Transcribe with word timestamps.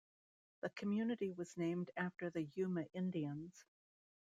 The 0.63 0.69
community 0.71 1.29
was 1.31 1.55
named 1.57 1.91
after 1.95 2.31
the 2.31 2.47
Yuma 2.55 2.85
Indians. 2.91 3.63